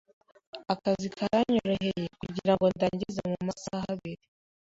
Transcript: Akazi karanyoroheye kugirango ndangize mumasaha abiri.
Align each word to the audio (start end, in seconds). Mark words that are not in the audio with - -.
Akazi 0.73 1.07
karanyoroheye 1.17 2.03
kugirango 2.19 2.65
ndangize 2.75 3.21
mumasaha 3.31 3.85
abiri. 3.95 4.23